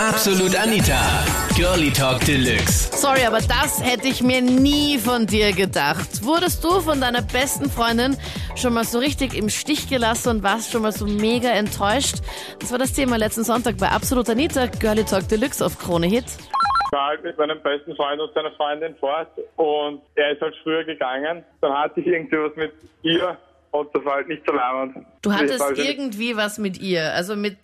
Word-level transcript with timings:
Absolut 0.00 0.54
Anita. 0.56 1.24
Girlie 1.56 1.90
Talk 1.90 2.20
Deluxe. 2.24 2.96
Sorry, 2.96 3.24
aber 3.26 3.38
das 3.40 3.82
hätte 3.82 4.06
ich 4.06 4.22
mir 4.22 4.40
nie 4.40 4.96
von 4.98 5.26
dir 5.26 5.52
gedacht. 5.52 6.22
Wurdest 6.24 6.62
du 6.62 6.80
von 6.80 7.00
deiner 7.00 7.22
besten 7.22 7.68
Freundin 7.68 8.16
schon 8.54 8.74
mal 8.74 8.84
so 8.84 8.98
richtig 9.00 9.34
im 9.34 9.48
Stich 9.48 9.88
gelassen 9.88 10.28
und 10.28 10.42
warst 10.44 10.70
schon 10.70 10.82
mal 10.82 10.92
so 10.92 11.04
mega 11.06 11.48
enttäuscht? 11.50 12.16
Das 12.60 12.70
war 12.70 12.78
das 12.78 12.92
Thema 12.92 13.16
letzten 13.16 13.42
Sonntag 13.42 13.76
bei 13.78 13.88
Absolut 13.88 14.30
Anita, 14.30 14.66
Girlie 14.66 15.04
Talk 15.04 15.28
Deluxe 15.28 15.64
auf 15.66 15.76
Krone 15.78 16.06
Hit. 16.06 16.26
Ich 16.26 16.92
war 16.92 17.08
halt 17.08 17.24
mit 17.24 17.36
meinem 17.36 17.60
besten 17.60 17.94
Freund 17.96 18.20
und 18.20 18.32
seiner 18.34 18.52
Freundin 18.52 18.94
fort 19.00 19.28
und 19.56 20.00
er 20.14 20.32
ist 20.32 20.40
halt 20.40 20.54
früher 20.62 20.84
gegangen. 20.84 21.42
Dann 21.60 21.72
hatte 21.72 22.00
ich 22.00 22.06
irgendwie 22.06 22.36
was 22.38 22.54
mit 22.56 22.72
ihr 23.02 23.36
und 23.72 23.88
das 23.94 24.04
war 24.04 24.14
halt 24.14 24.28
nicht 24.28 24.42
so 24.46 24.52
leibend. 24.52 25.04
Du 25.22 25.32
hattest 25.32 25.60
halt- 25.60 25.78
irgendwie 25.78 26.36
was 26.36 26.58
mit 26.58 26.78
ihr, 26.78 27.12
also 27.14 27.34
mit 27.36 27.58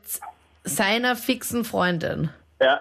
seiner 0.64 1.16
fixen 1.16 1.64
Freundin. 1.64 2.30
Ja, 2.60 2.80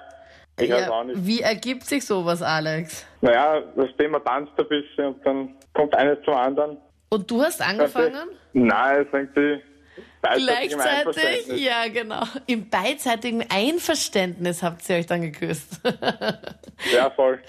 ich 0.60 0.72
weiß 0.72 0.82
Ja, 0.82 0.92
auch 0.92 1.04
nicht. 1.04 1.26
wie 1.26 1.42
ergibt 1.42 1.84
sich 1.84 2.06
sowas, 2.06 2.42
Alex? 2.42 3.06
Naja, 3.22 3.62
das 3.76 3.90
Thema 3.98 4.20
tanzt 4.24 4.54
ein 4.58 4.68
bisschen 4.68 5.08
und 5.08 5.26
dann 5.26 5.56
kommt 5.74 5.94
eines 5.96 6.22
zum 6.24 6.34
anderen. 6.36 6.78
Und 7.10 7.30
du 7.30 7.42
hast 7.44 7.62
angefangen? 7.62 8.30
Nein, 8.54 9.02
es 9.08 9.14
irgendwie 9.14 9.62
Gleichzeitig? 10.22 11.48
Ja, 11.62 11.88
genau. 11.92 12.24
Im 12.48 12.70
beidseitigen 12.70 13.46
Einverständnis 13.54 14.64
habt 14.64 14.88
ihr 14.90 14.96
euch 14.98 15.06
dann 15.06 15.22
geküsst. 15.22 15.82
Ja, 16.94 17.10
voll. 17.12 17.40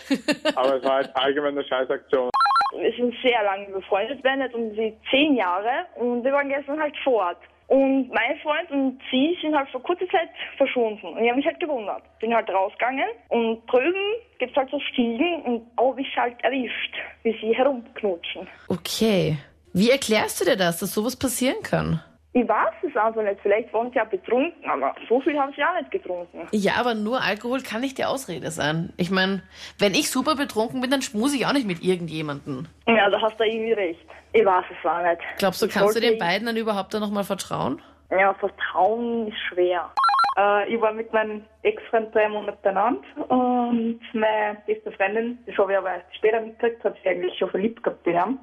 Aber 0.54 0.76
es 0.76 0.84
war 0.84 0.94
halt 0.96 1.10
allgemein 1.16 1.52
eine 1.56 1.64
Scheißaktion. 1.64 2.30
wir 2.76 2.92
sind 2.96 3.14
sehr 3.22 3.42
lange 3.44 3.66
befreundet, 3.70 4.22
werden 4.24 4.40
jetzt 4.40 4.54
um 4.54 4.72
die 4.74 4.92
zehn 5.10 5.36
Jahre 5.36 5.86
und 5.96 6.24
wir 6.24 6.32
waren 6.32 6.48
gestern 6.48 6.80
halt 6.80 6.94
fort. 7.04 7.38
Und 7.66 8.08
mein 8.08 8.38
Freund 8.40 8.70
und 8.70 9.00
sie 9.10 9.36
sind 9.40 9.56
halt 9.56 9.68
vor 9.70 9.82
kurzer 9.82 10.08
Zeit 10.10 10.28
verschwunden. 10.56 11.06
Und 11.06 11.22
ich 11.22 11.28
habe 11.28 11.36
mich 11.36 11.46
halt 11.46 11.60
gewundert. 11.60 12.02
Bin 12.20 12.34
halt 12.34 12.48
rausgegangen 12.50 13.08
und 13.28 13.62
drüben 13.70 14.14
gibt's 14.38 14.56
halt 14.56 14.70
so 14.70 14.78
Stiegen 14.80 15.42
und 15.42 15.66
habe 15.78 16.00
ich 16.00 16.16
halt 16.16 16.36
erwischt, 16.42 16.94
wie 17.22 17.32
sie 17.40 17.54
herumknutschen. 17.56 18.46
Okay. 18.68 19.38
Wie 19.72 19.90
erklärst 19.90 20.40
du 20.40 20.44
dir 20.44 20.56
das, 20.56 20.78
dass 20.78 20.94
sowas 20.94 21.16
passieren 21.16 21.62
kann? 21.62 22.00
Ich 22.36 22.48
weiß 22.48 22.74
es 22.82 22.96
also 22.96 23.22
nicht. 23.22 23.38
Vielleicht 23.42 23.72
waren 23.72 23.90
sie 23.90 23.96
ja 23.96 24.04
betrunken, 24.04 24.68
aber 24.68 24.92
so 25.08 25.20
viel 25.20 25.38
haben 25.38 25.52
sie 25.54 25.62
auch 25.62 25.80
nicht 25.80 25.92
getrunken. 25.92 26.48
Ja, 26.50 26.72
aber 26.80 26.94
nur 26.94 27.22
Alkohol 27.22 27.60
kann 27.60 27.80
nicht 27.80 27.96
die 27.96 28.04
Ausrede 28.04 28.50
sein. 28.50 28.92
Ich 28.96 29.12
meine, 29.12 29.44
wenn 29.78 29.94
ich 29.94 30.10
super 30.10 30.34
betrunken 30.34 30.80
bin, 30.80 30.90
dann 30.90 31.00
schmuse 31.00 31.36
ich 31.36 31.46
auch 31.46 31.52
nicht 31.52 31.66
mit 31.66 31.84
irgendjemandem. 31.84 32.66
Ja, 32.88 33.08
da 33.08 33.22
hast 33.22 33.38
du 33.38 33.44
irgendwie 33.44 33.72
recht. 33.74 34.04
Ich 34.32 34.44
weiß 34.44 34.64
es 34.68 34.84
auch 34.84 35.02
nicht. 35.02 35.22
Glaubst 35.38 35.62
du, 35.62 35.66
Ich 35.66 35.72
kannst 35.72 35.94
du 35.94 36.00
den 36.00 36.18
beiden 36.18 36.46
dann 36.46 36.56
überhaupt 36.56 36.92
dann 36.92 37.02
nochmal 37.02 37.22
vertrauen? 37.22 37.80
Ja, 38.10 38.34
Vertrauen 38.34 39.28
ist 39.28 39.38
schwer. 39.48 39.92
Äh, 40.36 40.74
ich 40.74 40.80
war 40.80 40.92
mit 40.92 41.12
meinem 41.12 41.44
Ex-Freund 41.62 42.12
drei 42.12 42.28
Monate 42.28 42.58
beieinander 42.62 43.00
und 43.28 44.00
meine 44.12 44.58
beste 44.66 44.90
Freundin, 44.90 45.38
das 45.46 45.56
habe 45.56 45.70
ich 45.70 45.78
aber 45.78 45.94
erst 45.94 46.16
später 46.16 46.40
mitgekriegt, 46.40 46.82
hat 46.82 46.96
sich 46.96 47.06
eigentlich 47.06 47.38
schon 47.38 47.50
verliebt 47.50 47.80
gehabt 47.84 48.04
ihn. 48.08 48.38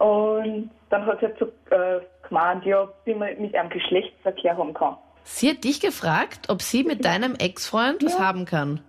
Und 0.00 0.70
dann 0.90 1.06
hat 1.06 1.20
sie 1.20 1.28
so 1.38 1.46
äh, 1.72 2.00
gemeint, 2.28 2.64
ja, 2.64 2.88
wie 3.04 3.14
man 3.14 3.40
mit 3.40 3.54
einem 3.54 3.70
Geschlechtsverkehr 3.70 4.56
haben 4.56 4.74
kann. 4.74 4.96
Sie 5.24 5.48
hat 5.50 5.64
dich 5.64 5.80
gefragt, 5.80 6.48
ob 6.48 6.60
sie 6.62 6.84
mit 6.84 7.04
deinem 7.04 7.34
Ex-Freund 7.34 8.04
was 8.04 8.18
haben 8.18 8.44
kann. 8.44 8.80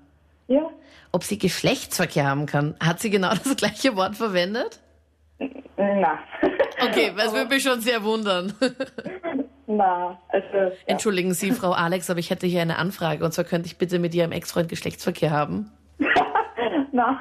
Ja, 0.48 0.70
Ob 1.12 1.24
sie 1.24 1.38
Geschlechtsverkehr 1.40 2.28
haben 2.28 2.46
kann. 2.46 2.76
Hat 2.84 3.00
sie 3.00 3.10
genau 3.10 3.30
das 3.44 3.56
gleiche 3.56 3.96
Wort 3.96 4.16
verwendet? 4.16 4.80
nein. 5.78 6.20
Okay, 6.82 7.14
das 7.16 7.34
würde 7.34 7.50
mich 7.54 7.64
schon 7.64 7.80
sehr 7.82 8.04
wundern. 8.04 8.54
nein, 9.68 10.18
also, 10.30 10.58
ja. 10.58 10.72
Entschuldigen 10.86 11.34
Sie, 11.34 11.52
Frau 11.52 11.72
Alex, 11.72 12.10
aber 12.10 12.20
ich 12.20 12.30
hätte 12.30 12.48
hier 12.48 12.62
eine 12.62 12.78
Anfrage. 12.78 13.24
Und 13.24 13.32
zwar 13.34 13.46
könnte 13.46 13.68
ich 13.68 13.78
bitte 13.78 13.98
mit 14.00 14.14
Ihrem 14.14 14.32
Ex-Freund 14.32 14.70
Geschlechtsverkehr 14.70 15.32
haben? 15.32 15.72
nein. 16.92 17.18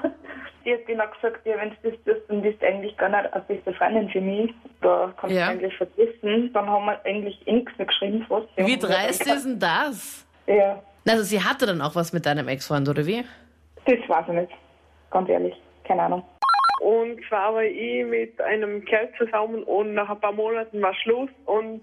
Sie 0.64 0.72
hat 0.72 0.86
genau 0.86 1.04
gesagt, 1.14 1.44
ja, 1.46 1.56
wenn 1.58 1.70
du 1.70 1.76
das 1.90 1.92
tust, 2.04 2.28
dann 2.28 2.42
bist 2.42 2.60
du 2.62 2.66
eigentlich 2.66 2.96
gar 2.96 3.08
nicht 3.10 3.32
eine 3.32 3.44
beste 3.46 3.72
Freundin 3.74 4.08
für 4.08 4.20
mich. 4.20 4.52
Da 4.80 5.12
kannst 5.18 5.36
Ja. 5.36 5.46
du 5.46 5.52
eigentlich 5.52 5.76
vergessen. 5.76 6.50
Dann 6.52 6.68
haben 6.70 6.86
wir 6.86 7.04
eigentlich 7.04 7.46
eh 7.46 7.52
nichts 7.52 7.76
mehr 7.76 7.86
geschrieben 7.86 8.24
fast. 8.28 8.48
Wir 8.56 8.66
Wie 8.66 8.72
haben 8.72 8.80
dreist 8.80 9.26
ist 9.26 9.44
denn 9.44 9.58
das? 9.58 10.26
Ja, 10.46 10.82
Also 11.08 11.22
sie 11.24 11.42
hatte 11.42 11.66
dann 11.66 11.80
auch 11.82 11.94
was 11.94 12.12
mit 12.12 12.24
deinem 12.26 12.48
Ex-Freund, 12.48 12.88
oder 12.88 13.04
wie? 13.06 13.24
das 13.86 13.98
weiß 14.08 14.24
ich 14.28 14.34
nicht. 14.34 14.52
Ganz 15.10 15.28
ehrlich, 15.28 15.54
keine 15.86 16.02
Ahnung. 16.02 16.22
Und 16.80 17.20
zwar 17.28 17.54
war 17.54 17.62
ich 17.64 18.04
mit 18.06 18.40
einem 18.40 18.84
Kerl 18.84 19.08
zusammen 19.18 19.62
und 19.64 19.94
nach 19.94 20.08
ein 20.10 20.20
paar 20.20 20.32
Monaten 20.32 20.80
war 20.82 20.94
Schluss 20.94 21.30
und 21.46 21.82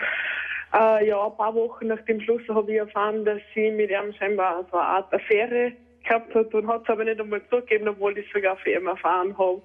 äh, 0.73 1.07
ja, 1.07 1.25
ein 1.25 1.35
paar 1.37 1.53
Wochen 1.55 1.87
nach 1.87 2.01
dem 2.05 2.19
Schluss 2.21 2.41
habe 2.49 2.71
ich 2.71 2.77
erfahren, 2.79 3.23
dass 3.25 3.39
sie 3.53 3.71
mit 3.71 3.89
ihm 3.89 4.13
scheinbar 4.17 4.65
so 4.71 4.77
eine 4.77 4.87
Art 4.87 5.13
Affäre 5.13 5.71
gehabt 6.03 6.33
hat 6.35 6.53
und 6.53 6.67
hat 6.67 6.83
es 6.83 6.89
aber 6.89 7.03
nicht 7.03 7.19
einmal 7.19 7.41
zugegeben, 7.49 7.87
obwohl 7.87 8.17
ich 8.17 8.25
es 8.27 8.33
sogar 8.33 8.57
für 8.57 8.71
ihn 8.71 8.87
erfahren 8.87 9.37
habe. 9.37 9.61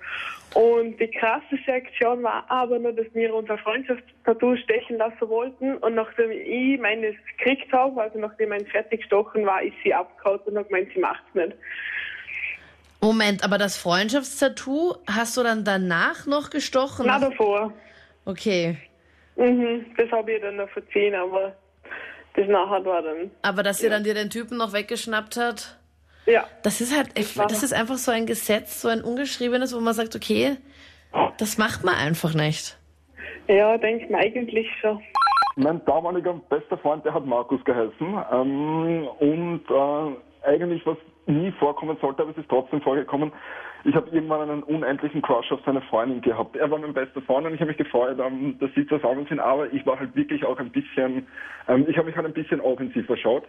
Und 0.54 0.98
die 0.98 1.10
krasse 1.10 1.58
Sektion 1.64 2.22
war 2.22 2.44
aber 2.48 2.78
nur, 2.78 2.92
dass 2.92 3.06
wir 3.12 3.34
unser 3.34 3.58
Freundschaftstattoo 3.58 4.56
stechen 4.56 4.98
lassen 4.98 5.28
wollten 5.28 5.76
und 5.78 5.94
nachdem 5.94 6.30
ich 6.30 6.80
meines 6.80 7.14
gekriegt 7.36 7.72
habe, 7.72 8.00
also 8.00 8.19
nachdem 8.19 8.50
mein 8.50 8.66
fertig 8.66 9.00
gestochen 9.00 9.44
war, 9.44 9.62
ist 9.62 9.74
sie 9.84 9.92
abgehauen 9.92 10.41
und 10.47 10.58
hat 10.58 10.69
gemeint, 10.69 10.88
sie 10.94 11.00
macht's 11.00 11.34
nicht. 11.34 11.52
Moment, 13.00 13.44
aber 13.44 13.58
das 13.58 13.76
Freundschaftstattoo 13.76 14.94
hast 15.06 15.36
du 15.36 15.42
dann 15.42 15.64
danach 15.64 16.26
noch 16.26 16.50
gestochen? 16.50 17.06
Na 17.06 17.18
davor. 17.18 17.72
Okay. 18.24 18.78
Mhm, 19.36 19.84
das 19.97 20.10
habe 20.10 20.32
ich 20.32 20.41
dann 20.41 20.56
noch 20.56 20.68
verziehen, 20.70 21.14
aber 21.14 21.54
das 22.34 22.48
nachher 22.48 22.84
war 22.84 23.03
dann. 23.03 23.30
Aber 23.42 23.62
dass 23.62 23.78
sie 23.78 23.88
dann 23.88 24.04
dir 24.04 24.14
den 24.14 24.30
Typen 24.30 24.56
noch 24.56 24.72
weggeschnappt 24.72 25.36
hat? 25.36 25.78
Ja, 26.26 26.44
Das 26.62 26.81
ist 26.81 26.97
halt, 26.97 27.09
ich, 27.19 27.34
das 27.34 27.62
ist 27.62 27.72
einfach 27.72 27.97
so 27.97 28.10
ein 28.10 28.26
Gesetz, 28.26 28.82
so 28.82 28.88
ein 28.88 29.03
ungeschriebenes, 29.03 29.75
wo 29.75 29.81
man 29.81 29.94
sagt, 29.94 30.16
okay, 30.16 30.56
das 31.38 31.56
macht 31.59 31.84
man 31.84 31.94
einfach 31.94 32.34
nicht. 32.34 32.76
ja, 33.48 33.78
denke 33.78 34.12
mir 34.12 34.19
eigentlich 34.19 34.69
schon. 34.81 35.00
Mein 35.56 35.82
damaliger 35.86 36.34
bester 36.50 36.76
Freund, 36.78 37.04
der 37.04 37.15
hat 37.15 37.25
Markus 37.25 37.65
geheißen. 37.65 38.19
Ähm, 38.32 39.09
und 39.20 39.62
äh, 39.70 40.47
eigentlich, 40.47 40.84
was 40.84 40.98
nie 41.26 41.50
vorkommen 41.53 41.97
sollte, 42.00 42.22
aber 42.22 42.32
es 42.32 42.38
ist 42.38 42.48
trotzdem 42.48 42.81
vorgekommen, 42.82 43.32
ich 43.84 43.94
habe 43.94 44.10
irgendwann 44.10 44.50
einen 44.50 44.62
unendlichen 44.65 45.22
Crush 45.22 45.53
auf 45.53 45.60
seine 45.65 45.81
Freundin 45.82 46.20
gehabt. 46.20 46.56
Er 46.56 46.70
war 46.70 46.78
mein 46.78 46.92
bester 46.92 47.22
Freund 47.22 47.47
und 47.47 47.54
ich 47.54 47.60
habe 47.60 47.69
mich 47.69 47.78
gefreut, 47.78 48.19
ähm, 48.19 48.59
dass 48.59 48.70
sie 48.75 48.86
zusammen 48.86 49.26
sind, 49.28 49.38
aber 49.38 49.72
ich 49.72 49.86
war 49.86 49.98
halt 49.98 50.15
wirklich 50.16 50.44
auch 50.44 50.59
ein 50.59 50.70
bisschen, 50.70 51.26
ähm, 51.69 51.86
ich 51.88 51.97
habe 51.97 52.09
mich 52.09 52.16
halt 52.16 52.26
ein 52.26 52.32
bisschen 52.32 52.60
offensiv 52.60 53.06
verschaut. 53.06 53.44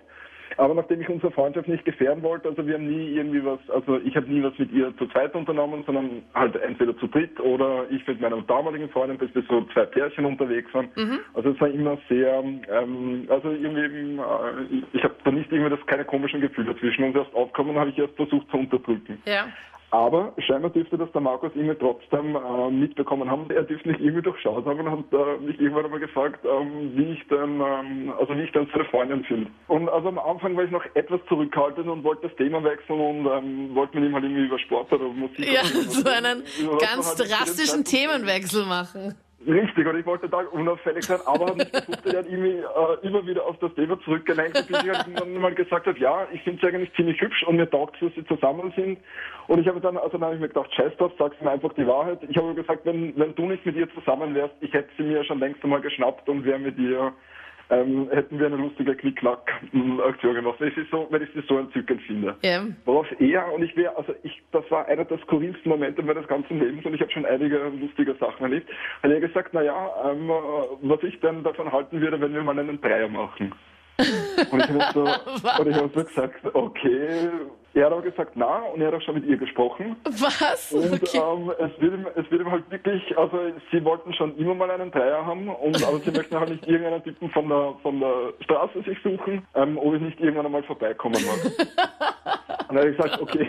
Aber 0.56 0.74
nachdem 0.74 1.02
ich 1.02 1.10
unsere 1.10 1.32
Freundschaft 1.32 1.68
nicht 1.68 1.86
gefährden 1.86 2.24
wollte, 2.24 2.48
also 2.50 2.66
wir 2.66 2.76
haben 2.76 2.88
nie 2.88 3.12
irgendwie 3.12 3.44
was, 3.44 3.60
also 3.70 4.00
ich 4.00 4.16
habe 4.16 4.28
nie 4.32 4.42
was 4.44 4.58
mit 4.58 4.72
ihr 4.72 4.96
zu 4.98 5.08
zweit 5.08 5.36
unternommen, 5.36 5.84
sondern 5.86 6.24
halt 6.34 6.56
entweder 6.56 6.98
zu 6.98 7.08
dritt 7.08 7.40
oder 7.40 7.86
ich 7.90 8.06
mit 8.08 8.22
meiner 8.22 8.42
damaligen 8.44 8.90
Freundin, 8.90 9.18
bis 9.18 9.34
wir 9.36 9.44
so 9.50 9.64
zwei 9.74 9.86
Pärchen 9.86 10.26
unterwegs 10.26 10.74
waren. 10.74 10.90
Also 11.34 11.50
es 11.50 11.62
war 11.62 11.70
immer 11.70 11.98
sehr, 12.08 12.44
ähm, 12.44 13.28
also 13.30 13.52
irgendwie, 13.52 14.20
äh, 14.20 14.84
ich 14.94 15.04
habe 15.04 15.16
da 15.24 15.32
nicht 15.32 15.52
irgendwie 15.52 15.76
das 15.76 15.86
keine 15.88 16.06
komischen 16.06 16.42
Gefühle 16.42 16.76
zwischen 16.78 17.04
uns 17.04 17.16
erst 17.16 17.34
aufkommen, 17.34 17.78
habe 17.78 17.90
ich 17.90 17.98
erst 17.98 18.16
versucht 18.16 18.50
zu 18.50 18.58
unterdrücken. 18.58 19.22
Ja. 19.26 19.48
Aber 19.90 20.34
scheinbar 20.40 20.72
dürfte 20.72 20.98
das 20.98 21.12
der 21.14 21.22
Markus 21.22 21.52
irgendwie 21.56 21.78
trotzdem 21.80 22.36
äh, 22.36 22.72
mitbekommen 22.72 23.32
haben. 23.32 23.50
Er 23.50 23.64
dürfte 23.64 23.88
nicht 23.88 24.02
irgendwie 24.02 24.22
durchschaut 24.22 24.66
haben 24.66 24.80
und 24.80 24.92
hat 24.92 25.14
äh, 25.14 25.38
mich 25.46 25.60
irgendwann 25.60 25.86
einmal 25.86 26.00
gefragt, 26.00 26.44
ähm, 26.44 26.92
wie 26.96 27.14
ich 27.14 27.28
denn, 27.30 27.62
ähm, 27.62 28.14
also 28.20 28.36
wie 28.36 28.42
ich 28.42 28.52
dann 28.52 28.68
seine 28.74 28.86
Freundin 28.86 29.24
finde. 29.24 29.50
Und 29.68 29.88
also 29.88 30.10
am 30.10 30.20
Anfang 30.20 30.58
war 30.58 30.66
ich 30.66 30.72
noch 30.72 30.84
etwas 30.96 31.22
zurückhaltend 31.30 31.88
und 31.88 32.04
wollte 32.04 32.28
das 32.28 32.36
Thema 32.36 32.62
wechseln 32.64 33.00
und 33.00 33.26
ähm, 33.28 33.76
wollte 33.76 33.98
mit 33.98 34.10
ihm 34.10 34.14
halt 34.14 34.26
irgendwie 34.26 34.46
über 34.46 34.60
Sport 34.60 34.92
oder 34.92 35.08
Musik. 35.08 35.50
Ja, 35.50 35.64
so 35.88 36.10
einen 36.10 36.44
ganz 36.80 37.18
halt 37.18 37.32
drastischen 37.32 37.86
Themenwechsel 37.86 38.66
machen. 38.66 39.16
Richtig, 39.48 39.88
und 39.88 39.98
ich 39.98 40.06
wollte 40.06 40.28
da 40.28 40.40
unauffällig 40.52 41.06
sein, 41.06 41.20
aber 41.26 41.46
gefunden, 41.46 42.02
der 42.04 42.20
hat 42.20 42.26
irgendwie 42.28 42.58
äh, 42.58 43.08
immer 43.08 43.26
wieder 43.26 43.46
auf 43.46 43.58
das 43.60 43.74
Thema 43.76 43.98
zurückgelenkt, 44.02 44.68
bis 44.68 44.70
ich 44.70 44.76
halt 44.76 45.08
irgendwann 45.08 45.42
mal 45.42 45.56
gesagt 45.56 45.88
habe, 45.88 45.98
ja, 46.00 46.28
ich 46.34 46.42
finde 46.42 46.60
sie 46.60 46.68
eigentlich 46.68 46.94
ziemlich 46.96 47.22
hübsch 47.22 47.44
und 47.44 47.56
mir 47.56 47.70
taugt 47.70 47.96
dass 48.02 48.14
sie 48.14 48.26
zusammen 48.26 48.74
sind. 48.76 49.00
Und 49.48 49.60
ich 49.60 49.68
habe 49.70 49.80
dann, 49.80 49.96
also 49.96 50.18
dann 50.18 50.24
habe 50.24 50.36
ich 50.36 50.42
mir 50.42 50.50
gedacht, 50.50 50.70
drauf, 50.98 51.14
sagst 51.18 51.42
mir 51.42 51.52
einfach 51.52 51.72
die 51.74 51.88
Wahrheit. 51.88 52.20
Ich 52.28 52.36
habe 52.36 52.54
gesagt, 52.56 52.86
wenn, 52.86 53.18
wenn 53.18 53.36
du 53.36 53.46
nicht 53.46 53.66
mit 53.66 53.78
ihr 53.78 53.90
zusammen 53.94 54.36
wärst, 54.36 54.56
ich 54.60 54.74
hätte 54.74 54.90
sie 54.98 55.04
mir 55.04 55.24
schon 55.24 55.40
längst 55.40 55.64
einmal 55.64 55.80
geschnappt 55.80 56.28
und 56.28 56.44
wäre 56.44 56.60
mit 56.60 56.78
ihr, 56.78 57.14
ähm, 57.70 58.10
hätten 58.12 58.40
wir 58.40 58.48
eine 58.48 58.56
lustige 58.56 58.96
Knick-Knack-Aktion 58.96 60.36
gemacht, 60.36 60.56
weil 60.60 60.70
ich 60.70 60.76
sie 60.76 60.86
so, 60.90 61.08
weil 61.10 61.24
ich 61.24 61.30
sie 61.34 61.44
so 61.48 61.58
entzückend 61.58 62.02
finde. 62.04 62.36
Ja. 62.42 62.66
Worauf 62.86 63.08
er 63.20 63.54
und 63.54 63.64
ich 63.64 63.76
wäre, 63.76 63.96
also 63.98 64.14
ich, 64.24 64.42
das 64.52 64.70
war 64.72 64.88
einer 64.88 65.06
der 65.06 65.18
skurrilsten 65.20 65.70
Momente 65.70 66.02
meines 66.02 66.28
ganzen 66.28 66.60
Lebens 66.60 66.86
und 66.86 66.94
ich 66.94 67.02
habe 67.02 67.12
schon 67.12 67.26
einige 67.26 67.58
lustige 67.80 68.16
Sachen 68.16 68.44
erlebt. 68.44 68.70
Hat 69.04 69.12
er 69.12 69.20
gesagt, 69.20 69.54
naja, 69.54 69.92
ähm, 70.06 70.30
äh, 70.30 70.34
was 70.82 71.04
ich 71.04 71.20
denn 71.20 71.44
davon 71.44 71.72
halten 71.72 72.00
würde, 72.00 72.20
wenn 72.22 72.34
wir 72.34 72.44
mal 72.44 72.58
einen 72.58 72.80
Dreier 72.80 73.10
machen. 73.10 73.54
Und 74.52 74.60
ich 74.60 74.70
habe 74.70 74.94
so, 74.94 75.02
und 75.62 75.68
ich 75.68 75.76
hab 75.76 75.94
so 75.94 76.04
gesagt, 76.04 76.56
okay, 76.56 77.30
Er 77.78 77.86
hat 77.86 77.92
aber 77.92 78.02
gesagt, 78.02 78.32
na, 78.34 78.64
und 78.74 78.82
er 78.82 78.88
hat 78.88 78.96
auch 78.96 79.02
schon 79.04 79.14
mit 79.14 79.26
ihr 79.26 79.38
gesprochen. 79.38 79.96
Was? 80.04 80.72
Und 80.72 80.94
Okay. 81.04 81.20
ähm, 81.20 81.52
es, 81.60 81.80
wird 81.80 81.94
ihm, 81.94 82.08
es 82.16 82.32
wird 82.32 82.42
ihm 82.42 82.50
halt 82.50 82.72
wirklich, 82.72 83.16
also 83.16 83.38
sie 83.72 83.86
wollten 83.86 84.12
schon 84.16 84.36
immer 84.38 84.56
mal 84.56 84.72
einen 84.72 84.90
Dreier 84.90 85.24
haben, 85.24 85.48
und 85.48 85.84
aber 85.86 86.00
sie 86.04 86.10
möchten 86.10 86.40
halt 86.40 86.50
nicht 86.50 86.66
irgendeinen 86.68 87.04
Typen 87.04 87.30
von 87.30 87.48
der 87.48 87.76
von 87.84 88.00
der 88.00 88.34
Straße 88.46 88.82
sich 88.82 88.98
suchen, 89.04 89.46
ähm, 89.54 89.78
ob 89.78 89.94
ich 89.94 90.02
nicht 90.02 90.20
irgendwann 90.20 90.48
einmal 90.48 90.64
vorbeikommen 90.64 91.24
mag. 91.24 91.46
und 92.70 92.76
dann 92.76 92.78
habe 92.80 92.90
ich 92.90 92.98
gesagt, 92.98 93.22
okay, 93.22 93.48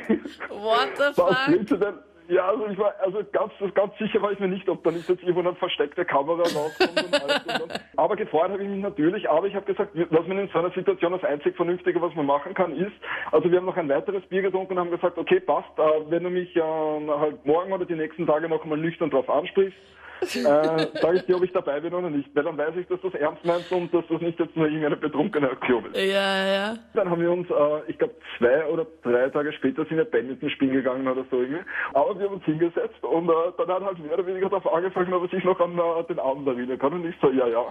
What 0.50 0.88
the 0.96 1.02
was 1.04 1.16
fuck? 1.16 1.36
willst 1.48 1.70
du 1.70 1.76
denn? 1.78 1.94
Ja, 2.28 2.48
also 2.48 2.66
ich 2.66 2.76
war, 2.76 2.92
also 3.02 3.22
ganz, 3.32 3.52
ganz 3.74 3.96
sicher 3.96 4.20
war 4.20 4.32
ich 4.32 4.38
mir 4.38 4.48
nicht, 4.48 4.68
ob 4.68 4.84
da 4.84 4.90
nicht 4.90 5.08
jetzt 5.08 5.22
irgendwo 5.22 5.40
eine 5.40 5.54
versteckte 5.54 6.04
Kamera 6.04 6.42
rauskommt 6.42 7.02
und 7.02 7.22
alles. 7.22 7.42
Und 7.46 7.70
dann. 7.70 7.77
Aber 8.08 8.16
gefreut 8.16 8.50
habe 8.50 8.62
ich 8.62 8.68
mich 8.70 8.80
natürlich, 8.80 9.28
aber 9.28 9.48
ich 9.48 9.54
habe 9.54 9.66
gesagt, 9.66 9.90
was 9.94 10.26
man 10.26 10.38
in 10.38 10.48
so 10.48 10.58
einer 10.58 10.70
Situation 10.70 11.12
das 11.12 11.24
einzig 11.24 11.54
Vernünftige, 11.56 12.00
was 12.00 12.14
man 12.14 12.24
machen 12.24 12.54
kann, 12.54 12.74
ist, 12.74 12.94
also 13.32 13.50
wir 13.50 13.58
haben 13.58 13.66
noch 13.66 13.76
ein 13.76 13.90
weiteres 13.90 14.24
Bier 14.28 14.40
getrunken 14.40 14.72
und 14.72 14.78
haben 14.78 14.90
gesagt, 14.90 15.18
okay, 15.18 15.40
passt, 15.40 15.78
äh, 15.78 16.10
wenn 16.10 16.24
du 16.24 16.30
mich 16.30 16.56
äh, 16.56 16.62
halt 16.62 17.44
morgen 17.44 17.70
oder 17.70 17.84
die 17.84 17.96
nächsten 17.96 18.26
Tage 18.26 18.48
noch 18.48 18.64
mal 18.64 18.78
nüchtern 18.78 19.10
drauf 19.10 19.28
ansprichst, 19.28 19.76
äh, 20.22 21.00
sage 21.00 21.16
ich 21.16 21.22
dir, 21.26 21.36
ob 21.36 21.44
ich 21.44 21.52
dabei 21.52 21.80
bin 21.80 21.94
oder 21.94 22.10
nicht, 22.10 22.28
weil 22.34 22.44
dann 22.44 22.58
weiß 22.58 22.76
ich, 22.76 22.86
dass 22.86 23.00
du 23.00 23.08
es 23.08 23.14
ernst 23.14 23.44
meinst 23.44 23.70
und 23.72 23.92
dass 23.92 24.04
das 24.08 24.20
nicht 24.20 24.38
jetzt 24.38 24.56
nur 24.56 24.66
irgendeine 24.66 24.96
betrunkene 24.96 25.50
Aktion 25.50 25.86
ist. 25.86 25.96
Ja, 25.96 26.46
ja. 26.46 26.76
Dann 26.94 27.10
haben 27.10 27.20
wir 27.20 27.30
uns, 27.30 27.48
äh, 27.50 27.90
ich 27.90 27.98
glaube, 27.98 28.14
zwei 28.38 28.66
oder 28.66 28.86
drei 29.02 29.28
Tage 29.30 29.52
später 29.52 29.84
sind 29.84 29.96
wir 29.96 30.04
Badminton 30.04 30.50
spielen 30.50 30.72
gegangen 30.72 31.06
oder 31.06 31.24
so 31.30 31.40
irgendwie. 31.40 31.62
Aber 31.94 32.18
wir 32.18 32.26
haben 32.26 32.34
uns 32.34 32.44
hingesetzt 32.44 33.02
und 33.02 33.28
äh, 33.28 33.32
dann 33.58 33.68
hat 33.68 33.84
halt 33.84 33.98
mehr 33.98 34.14
oder 34.14 34.26
weniger 34.26 34.48
darauf 34.48 34.72
angefangen, 34.72 35.12
ob 35.12 35.24
er 35.24 35.28
sich 35.28 35.44
noch 35.44 35.60
an 35.60 35.78
äh, 35.78 36.04
den 36.04 36.18
Abend 36.18 36.46
erinnern 36.46 36.78
kann. 36.78 36.92
Und 36.92 37.06
ich 37.06 37.14
so, 37.20 37.30
ja, 37.30 37.46
ja. 37.46 37.66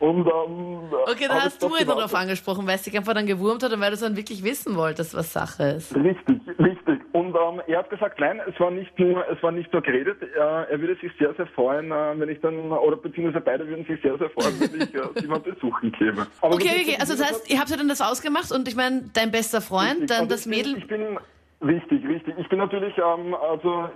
Und, 0.00 0.26
ähm, 0.26 0.78
Okay, 1.06 1.26
dann 1.26 1.38
hab 1.38 1.44
hast 1.44 1.62
du 1.62 1.74
ihn 1.76 1.86
darauf 1.86 2.14
angesprochen, 2.14 2.66
weil 2.66 2.76
es 2.76 2.82
dich 2.82 2.96
einfach 2.96 3.14
dann 3.14 3.26
gewurmt 3.26 3.62
hat 3.62 3.72
und 3.72 3.80
weil 3.80 3.90
du 3.90 3.96
dann 3.96 4.16
wirklich 4.16 4.44
wissen 4.44 4.76
wolltest, 4.76 5.14
was 5.14 5.32
Sache 5.32 5.64
ist. 5.70 5.94
Richtig, 5.96 6.40
richtig. 6.58 7.00
Und 7.12 7.34
ähm, 7.34 7.60
er 7.66 7.78
hat 7.78 7.90
gesagt, 7.90 8.20
nein, 8.20 8.40
es 8.46 8.58
war 8.60 8.70
nicht 8.70 8.96
nur, 8.98 9.24
es 9.28 9.42
war 9.42 9.50
nicht 9.50 9.72
nur 9.72 9.82
geredet. 9.82 10.22
Äh, 10.22 10.38
er 10.38 10.80
würde 10.80 10.96
sich 11.00 11.10
sehr, 11.18 11.34
sehr 11.34 11.46
freuen, 11.48 11.90
äh, 11.90 12.14
wenn 12.18 12.28
ich 12.28 12.40
dann, 12.40 12.70
oder 12.70 12.96
beziehungsweise 12.96 13.44
beide 13.44 13.66
würden 13.66 13.84
sich 13.86 14.00
sehr, 14.02 14.16
sehr 14.18 14.30
freuen, 14.30 14.60
wenn 14.60 14.80
ich 14.80 14.94
äh, 14.94 15.20
sie 15.20 15.26
mal 15.26 15.40
besuchen 15.40 15.90
käme. 15.92 16.26
Aber 16.40 16.54
Okay, 16.54 16.80
okay, 16.82 16.96
also 17.00 17.14
das 17.14 17.24
heißt, 17.28 17.50
ihr 17.50 17.58
habt 17.58 17.70
ja 17.70 17.76
dann 17.76 17.88
das 17.88 18.00
ausgemacht 18.00 18.52
und 18.52 18.68
ich 18.68 18.76
meine, 18.76 19.10
dein 19.14 19.30
bester 19.32 19.60
Freund, 19.60 20.02
Richtig. 20.02 20.08
dann 20.08 20.28
das 20.28 20.46
ich 20.46 20.50
bin, 20.50 20.58
Mädel. 20.58 20.78
Ich 20.78 20.86
bin 20.86 21.18
richtig, 21.62 22.06
richtig. 22.06 22.34
Ich 22.38 22.48
bin 22.48 22.58
natürlich 22.58 22.94
ähm, 22.98 23.34
also 23.34 23.88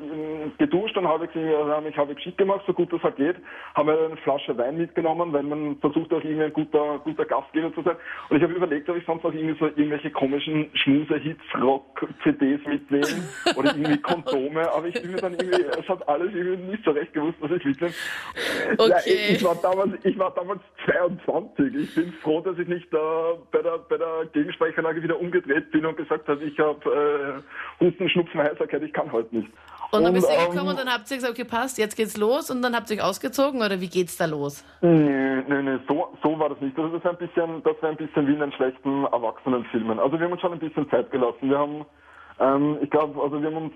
geduscht 0.58 0.96
und 0.96 1.06
habe 1.06 1.28
also, 1.34 1.80
mich 1.80 1.96
halbwegs 1.96 2.22
schick 2.22 2.38
gemacht, 2.38 2.62
so 2.66 2.72
gut 2.72 2.92
es 2.92 3.02
halt 3.02 3.16
geht. 3.16 3.36
Habe 3.74 4.06
eine 4.06 4.16
Flasche 4.18 4.56
Wein 4.58 4.78
mitgenommen, 4.78 5.32
weil 5.32 5.42
man 5.42 5.76
versucht 5.78 6.12
auch 6.12 6.22
irgendwie 6.22 6.44
ein 6.44 6.52
guter, 6.52 7.00
guter 7.04 7.24
Gastgeber 7.24 7.72
zu 7.74 7.82
sein. 7.82 7.96
Und 8.28 8.36
ich 8.36 8.42
habe 8.42 8.52
überlegt, 8.52 8.88
ob 8.88 8.96
ich 8.96 9.04
sonst 9.06 9.24
auch 9.24 9.32
irgendwie 9.32 9.58
so 9.58 9.66
irgendwelche 9.66 10.10
komischen 10.10 10.70
Schmuse-Hits, 10.74 11.42
Rock-CDs 11.60 12.60
mitnehme 12.66 13.28
oder 13.56 13.74
irgendwie 13.74 13.98
Kondome. 14.02 14.70
Aber 14.72 14.86
ich 14.86 15.00
bin 15.00 15.12
mir 15.12 15.20
dann 15.20 15.34
irgendwie, 15.34 15.62
es 15.62 15.88
hat 15.88 16.08
alles 16.08 16.34
irgendwie 16.34 16.70
nicht 16.70 16.84
so 16.84 16.90
recht 16.90 17.12
gewusst, 17.12 17.36
was 17.40 17.50
ich 17.52 17.64
mitnehme. 17.64 17.94
Okay. 18.78 18.90
Ja, 18.90 18.98
ich, 19.04 19.30
ich 19.36 19.44
war 19.44 19.56
damals, 19.56 20.04
ich 20.04 20.18
war 20.18 20.32
damals 20.34 20.60
22. 20.84 21.74
Ich 21.74 21.94
bin 21.94 22.12
froh, 22.22 22.40
dass 22.40 22.58
ich 22.58 22.68
nicht 22.68 22.92
äh, 22.92 22.96
bei 23.50 23.62
der 23.62 23.78
bei 23.88 23.98
der 23.98 24.26
Gegensprechanlage 24.32 25.02
wieder 25.02 25.18
umgedreht 25.18 25.70
bin 25.70 25.86
und 25.86 25.96
gesagt 25.96 26.28
habe, 26.28 26.42
ich 26.44 26.58
habe 26.58 27.42
äh, 27.42 27.51
Husten, 27.80 28.08
Schnupfen, 28.08 28.40
Heiserkeit, 28.40 28.82
ich 28.82 28.92
kann 28.92 29.10
heute 29.12 29.34
nicht. 29.36 29.48
Und 29.92 30.04
dann 30.04 30.14
bist 30.14 30.26
du 30.26 30.32
ähm, 30.32 30.50
gekommen 30.50 30.70
und 30.70 30.78
dann 30.78 30.88
habt 30.88 31.10
ihr 31.10 31.16
gesagt, 31.16 31.32
okay, 31.32 31.44
passt, 31.44 31.76
jetzt 31.76 31.96
geht's 31.96 32.16
los 32.16 32.50
und 32.50 32.62
dann 32.62 32.74
habt 32.74 32.90
ihr 32.90 32.96
euch 32.96 33.02
ausgezogen 33.02 33.60
oder 33.60 33.80
wie 33.80 33.88
geht's 33.88 34.16
da 34.16 34.24
los? 34.24 34.64
Nee, 34.80 35.42
nee, 35.46 35.62
nee, 35.62 35.78
so, 35.86 36.16
so 36.22 36.38
war 36.38 36.48
das 36.48 36.60
nicht. 36.62 36.78
Also 36.78 36.96
das 36.96 37.04
war 37.04 37.12
ein 37.12 37.18
bisschen, 37.18 37.62
das 37.62 37.76
war 37.82 37.90
ein 37.90 37.96
bisschen 37.96 38.26
wie 38.26 38.32
in 38.32 38.40
den 38.40 38.52
schlechten 38.52 39.04
Erwachsenenfilmen. 39.04 39.98
Also 39.98 40.18
wir 40.18 40.24
haben 40.24 40.32
uns 40.32 40.40
schon 40.40 40.52
ein 40.52 40.58
bisschen 40.58 40.88
Zeit 40.88 41.10
gelassen. 41.10 41.50
Wir 41.50 41.58
haben, 41.58 41.84
ähm, 42.40 42.78
ich 42.80 42.88
glaube, 42.88 43.20
also 43.22 43.40
wir 43.40 43.48
haben 43.48 43.64
uns 43.64 43.74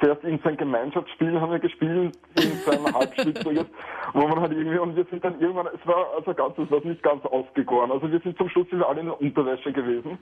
zuerst 0.00 0.24
in 0.24 0.38
so 0.42 0.48
ein 0.48 0.56
Gemeinschaftsspiel 0.56 1.40
haben 1.40 1.52
wir 1.52 1.58
gespielt, 1.58 2.16
in 2.36 2.52
so 2.64 2.70
einem 2.70 2.94
Halbschlitziges, 2.94 3.66
wo 4.12 4.28
man 4.28 4.40
halt 4.40 4.52
irgendwie, 4.52 4.78
und 4.78 4.96
wir 4.96 5.04
sind 5.10 5.24
dann 5.24 5.40
irgendwann, 5.40 5.66
es 5.66 5.86
war 5.86 6.06
also 6.16 6.32
ganz, 6.32 6.56
es 6.58 6.70
war 6.70 6.80
nicht 6.84 7.02
ganz 7.02 7.24
ausgegoren. 7.26 7.90
Also 7.90 8.10
wir 8.10 8.20
sind 8.20 8.38
zum 8.38 8.48
Schluss 8.48 8.68
sind 8.70 8.78
wir 8.78 8.88
alle 8.88 9.00
in 9.00 9.06
der 9.06 9.20
Unterwäsche 9.20 9.72
gewesen. 9.72 10.18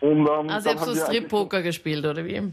Und, 0.00 0.28
ähm, 0.28 0.48
Also 0.50 0.70
ihr 0.70 0.76
habt 0.76 0.84
so 0.84 0.94
Strip-Poker 0.94 1.62
gespielt 1.62 2.04
oder 2.04 2.24
wie? 2.24 2.52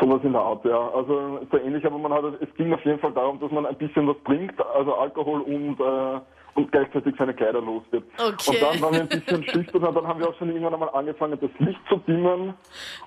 Sowas 0.00 0.20
in 0.24 0.32
der 0.32 0.42
Art, 0.42 0.64
ja. 0.64 0.88
Also 0.90 1.40
so 1.50 1.58
ähnlich, 1.58 1.84
aber 1.86 1.98
man 1.98 2.12
hat, 2.12 2.24
es 2.40 2.54
ging 2.56 2.72
auf 2.72 2.84
jeden 2.84 2.98
Fall 2.98 3.12
darum, 3.12 3.40
dass 3.40 3.50
man 3.50 3.66
ein 3.66 3.76
bisschen 3.76 4.06
was 4.06 4.16
trinkt, 4.24 4.60
also 4.74 4.94
Alkohol 4.94 5.40
und, 5.42 5.80
äh, 5.80 6.20
und 6.56 6.72
gleichzeitig 6.72 7.14
seine 7.18 7.34
Kleider 7.34 7.60
los 7.60 7.82
wird. 7.90 8.04
Okay. 8.18 8.50
Und 8.50 8.62
dann 8.62 8.80
waren 8.80 8.94
wir 8.94 9.00
ein 9.02 9.08
bisschen 9.08 9.44
schüchtern 9.48 9.84
und 9.84 9.94
dann 9.94 10.06
haben 10.06 10.20
wir 10.20 10.28
auch 10.28 10.38
schon 10.38 10.48
irgendwann 10.48 10.74
einmal 10.74 10.90
angefangen, 10.90 11.38
das 11.40 11.50
Licht 11.58 11.80
zu 11.88 11.96
dimmen. 11.98 12.54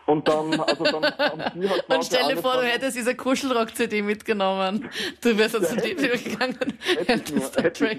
Und 0.06 0.28
dann, 0.28 0.60
also 0.60 0.84
dann 0.84 1.04
haben 1.04 1.44
die 1.56 1.70
halt 1.70 1.84
Und 1.90 2.06
stell 2.06 2.28
dir 2.28 2.42
vor, 2.42 2.54
du 2.54 2.64
hättest 2.64 2.96
diese 2.96 3.16
Kuschelrock-CD 3.16 4.02
mitgenommen. 4.02 4.90
Du 5.22 5.38
wärst 5.38 5.56
jetzt 5.56 5.70
zu 5.70 5.78
dir 5.78 5.96
gegangen 5.96 6.58
Hätte 7.06 7.34
nur, 7.36 7.50
hätte. 7.64 7.98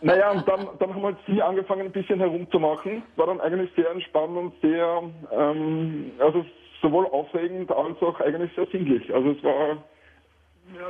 Naja, 0.00 0.30
und 0.30 0.46
dann, 0.46 0.68
dann 0.78 0.94
haben 0.94 1.02
halt 1.02 1.16
sie 1.26 1.42
angefangen, 1.42 1.86
ein 1.86 1.92
bisschen 1.92 2.20
herumzumachen. 2.20 3.02
War 3.16 3.26
dann 3.26 3.40
eigentlich 3.40 3.70
sehr 3.74 3.90
entspannt 3.90 4.36
und 4.36 4.52
sehr, 4.62 5.02
ähm, 5.32 6.12
also 6.18 6.44
sowohl 6.80 7.06
aufregend 7.06 7.70
als 7.72 8.00
auch 8.02 8.20
eigentlich 8.20 8.50
sehr 8.54 8.66
sinnlich. 8.66 9.12
Also 9.12 9.30
es 9.30 9.42
war, 9.42 9.68
ja, 9.68 9.76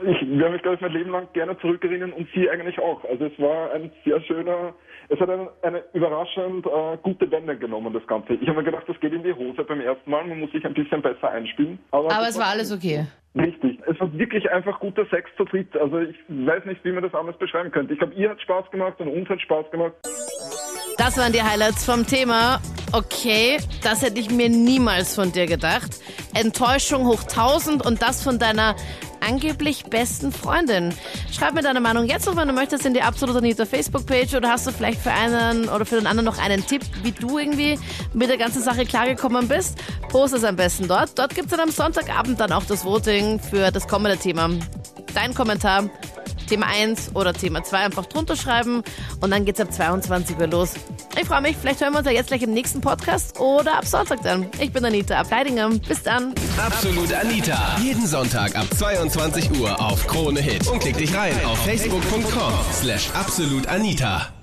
ich 0.03 0.39
werde 0.39 0.53
mich, 0.53 0.63
glaube 0.63 0.77
ich, 0.77 0.81
mein 0.81 0.93
Leben 0.93 1.11
lang 1.11 1.29
gerne 1.33 1.59
zurückerinnern 1.59 2.13
und 2.13 2.29
sie 2.35 2.49
eigentlich 2.51 2.79
auch. 2.79 3.05
Also 3.05 3.27
es 3.27 3.39
war 3.39 3.73
ein 3.73 3.91
sehr 4.05 4.21
schöner, 4.23 4.75
es 5.09 5.19
hat 5.19 5.31
eine, 5.31 5.49
eine 5.63 5.83
überraschend 5.93 6.67
äh, 6.67 6.97
gute 7.03 7.31
Wende 7.31 7.57
genommen, 7.57 7.93
das 7.93 8.07
Ganze. 8.07 8.35
Ich 8.35 8.49
habe 8.49 8.59
mir 8.59 8.65
gedacht, 8.65 8.85
das 8.87 8.99
geht 9.01 9.13
in 9.13 9.23
die 9.23 9.33
Hose 9.35 9.65
beim 9.65 9.81
ersten 9.81 10.11
Mal, 10.11 10.25
man 10.25 10.41
muss 10.41 10.53
sich 10.53 10.65
ein 10.65 10.75
bisschen 10.75 11.03
besser 11.03 11.31
einspielen. 11.31 11.79
Aber 11.91 12.09
das 12.09 12.31
es 12.31 12.39
war 12.39 12.47
alles 12.47 12.73
okay. 12.73 13.07
Richtig. 13.35 13.79
Es 13.87 13.99
war 14.01 14.13
wirklich 14.19 14.51
einfach 14.51 14.81
guter 14.81 15.07
Sex 15.07 15.31
zu 15.37 15.45
dritt. 15.45 15.77
Also 15.77 16.01
ich 16.01 16.17
weiß 16.29 16.65
nicht, 16.65 16.85
wie 16.85 16.93
man 16.93 17.05
das 17.05 17.15
anders 17.15 17.39
beschreiben 17.39 17.71
könnte. 17.71 17.93
Ich 17.93 17.99
glaube, 17.99 18.15
ihr 18.15 18.31
hat 18.31 18.41
Spaß 18.41 18.71
gemacht 18.71 18.99
und 18.99 19.09
uns 19.09 19.29
hat 19.29 19.41
Spaß 19.41 19.71
gemacht. 19.71 19.93
Das 20.99 21.17
waren 21.17 21.33
die 21.33 21.43
Highlights 21.43 21.87
vom 21.87 22.05
Thema. 22.07 22.61
Okay, 22.93 23.59
das 23.85 24.03
hätte 24.03 24.19
ich 24.19 24.31
mir 24.31 24.49
niemals 24.49 25.15
von 25.15 25.31
dir 25.31 25.47
gedacht. 25.47 26.01
Enttäuschung 26.35 27.07
hoch 27.07 27.23
1000 27.23 27.87
und 27.87 28.03
das 28.03 28.25
von 28.25 28.41
deiner 28.41 28.75
angeblich 29.21 29.85
besten 29.85 30.33
Freundin. 30.33 30.95
Schreib 31.33 31.55
mir 31.55 31.63
deine 31.63 31.81
Meinung 31.81 32.07
jetzt 32.07 32.27
noch, 32.27 32.37
wenn 32.37 32.49
du 32.49 32.55
möchtest, 32.55 32.87
in 32.87 32.95
die 32.95 33.03
Absolut 33.03 33.37
Anita 33.37 33.67
Facebook-Page 33.67 34.35
oder 34.35 34.51
hast 34.51 34.67
du 34.67 34.73
vielleicht 34.73 35.01
für 35.01 35.13
einen 35.13 35.69
oder 35.69 35.85
für 35.85 35.97
den 35.97 36.07
anderen 36.07 36.27
noch 36.27 36.39
einen 36.39 36.67
Tipp, 36.67 36.83
wie 37.03 37.13
du 37.13 37.39
irgendwie 37.39 37.79
mit 38.13 38.29
der 38.29 38.39
ganzen 38.39 38.63
Sache 38.63 38.85
klargekommen 38.85 39.49
bist? 39.49 39.79
Post 40.09 40.35
es 40.35 40.45
am 40.45 40.57
besten 40.57 40.89
dort. 40.89 41.19
Dort 41.19 41.35
gibt 41.35 41.47
es 41.47 41.57
dann 41.57 41.61
am 41.61 41.71
Sonntagabend 41.71 42.41
dann 42.41 42.53
auch 42.53 42.65
das 42.65 42.85
Voting 42.85 43.39
für 43.39 43.71
das 43.71 43.87
kommende 43.87 44.19
Thema. 44.19 44.51
Dein 45.15 45.35
Kommentar 45.35 45.91
Thema 46.51 46.67
1 46.67 47.15
oder 47.15 47.33
Thema 47.33 47.63
2 47.63 47.79
einfach 47.79 48.07
drunter 48.07 48.35
schreiben 48.35 48.83
und 49.21 49.31
dann 49.31 49.45
geht's 49.45 49.61
ab 49.61 49.73
22 49.73 50.37
Uhr 50.37 50.49
los. 50.49 50.73
Ich 51.19 51.27
freue 51.27 51.41
mich, 51.41 51.57
vielleicht 51.57 51.81
hören 51.81 51.93
wir 51.93 51.99
uns 51.99 52.07
ja 52.09 52.13
jetzt 52.13 52.27
gleich 52.27 52.43
im 52.43 52.53
nächsten 52.53 52.81
Podcast 52.81 53.39
oder 53.39 53.79
ab 53.79 53.87
Sonntag 53.87 54.23
dann. 54.23 54.49
Ich 54.61 54.73
bin 54.73 54.85
Anita 54.85 55.17
Ableidinger. 55.17 55.71
Bis 55.71 56.03
dann. 56.03 56.35
Absolut 56.59 57.13
Anita. 57.13 57.77
Jeden 57.81 58.07
Sonntag 58.07 58.57
ab 58.57 58.67
22 58.77 59.61
Uhr 59.61 59.81
auf 59.81 60.07
Krone 60.09 60.41
Hit. 60.41 60.67
Und 60.67 60.81
klick 60.81 60.97
dich 60.97 61.15
rein 61.15 61.35
auf 61.45 61.59
facebook.com 61.65 62.53
slash 62.73 63.11
absolutanita. 63.15 64.40